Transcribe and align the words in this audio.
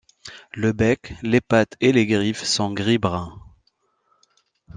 Le 0.55 0.71
bec, 0.73 1.13
les 1.21 1.41
pattes 1.41 1.77
et 1.79 1.91
les 1.91 2.07
griffes 2.07 2.41
sont 2.43 2.71
gris-brun. 2.73 3.39